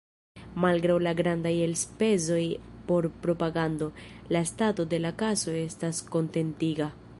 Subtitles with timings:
[0.61, 2.39] Malgraŭ la grandaj elspezoj
[2.89, 3.91] por propagando,
[4.37, 6.93] la stato de la kaso estas kontentiga.